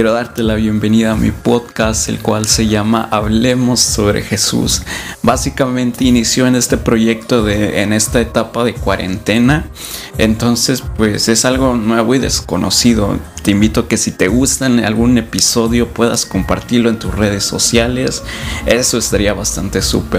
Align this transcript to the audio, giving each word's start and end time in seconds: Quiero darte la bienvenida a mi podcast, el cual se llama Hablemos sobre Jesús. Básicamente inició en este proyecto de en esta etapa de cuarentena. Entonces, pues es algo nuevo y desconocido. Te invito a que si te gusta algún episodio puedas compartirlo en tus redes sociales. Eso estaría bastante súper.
Quiero 0.00 0.12
darte 0.12 0.44
la 0.44 0.54
bienvenida 0.54 1.10
a 1.10 1.16
mi 1.16 1.32
podcast, 1.32 2.08
el 2.08 2.20
cual 2.20 2.46
se 2.46 2.68
llama 2.68 3.08
Hablemos 3.10 3.80
sobre 3.80 4.22
Jesús. 4.22 4.82
Básicamente 5.24 6.04
inició 6.04 6.46
en 6.46 6.54
este 6.54 6.76
proyecto 6.76 7.42
de 7.42 7.82
en 7.82 7.92
esta 7.92 8.20
etapa 8.20 8.62
de 8.62 8.74
cuarentena. 8.74 9.66
Entonces, 10.16 10.84
pues 10.96 11.28
es 11.28 11.44
algo 11.44 11.74
nuevo 11.74 12.14
y 12.14 12.20
desconocido. 12.20 13.18
Te 13.42 13.50
invito 13.50 13.80
a 13.80 13.88
que 13.88 13.96
si 13.96 14.12
te 14.12 14.28
gusta 14.28 14.66
algún 14.66 15.18
episodio 15.18 15.88
puedas 15.88 16.26
compartirlo 16.26 16.90
en 16.90 17.00
tus 17.00 17.12
redes 17.16 17.42
sociales. 17.42 18.22
Eso 18.66 18.98
estaría 18.98 19.34
bastante 19.34 19.82
súper. 19.82 20.16